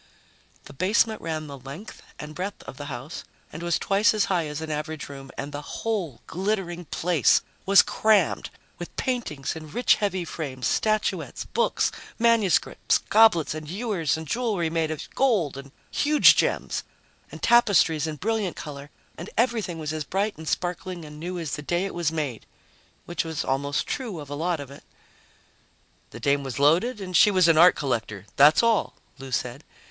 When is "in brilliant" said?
18.07-18.55